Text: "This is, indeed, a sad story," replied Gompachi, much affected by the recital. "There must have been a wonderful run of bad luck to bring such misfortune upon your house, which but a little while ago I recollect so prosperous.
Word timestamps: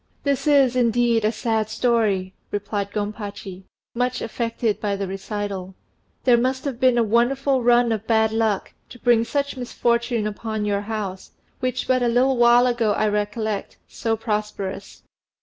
"This 0.23 0.47
is, 0.47 0.75
indeed, 0.75 1.23
a 1.23 1.31
sad 1.31 1.69
story," 1.69 2.33
replied 2.49 2.89
Gompachi, 2.89 3.65
much 3.93 4.19
affected 4.19 4.79
by 4.81 4.95
the 4.95 5.05
recital. 5.07 5.75
"There 6.23 6.39
must 6.39 6.65
have 6.65 6.79
been 6.79 6.97
a 6.97 7.03
wonderful 7.03 7.61
run 7.61 7.91
of 7.91 8.07
bad 8.07 8.31
luck 8.31 8.73
to 8.89 8.97
bring 8.97 9.23
such 9.23 9.57
misfortune 9.57 10.25
upon 10.25 10.65
your 10.65 10.81
house, 10.81 11.33
which 11.59 11.87
but 11.87 12.01
a 12.01 12.07
little 12.07 12.37
while 12.37 12.65
ago 12.65 12.93
I 12.93 13.09
recollect 13.09 13.77
so 13.87 14.17
prosperous. 14.17 15.03